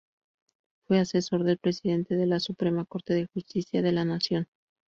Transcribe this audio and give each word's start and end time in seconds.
Fue 0.87 0.97
asesor 0.97 1.43
del 1.43 1.59
Presidente 1.59 2.15
de 2.15 2.25
la 2.25 2.39
Suprema 2.39 2.85
Corte 2.85 3.13
de 3.13 3.27
Justicia 3.31 3.83
de 3.83 3.91
la 3.91 4.03
Nación. 4.03 4.47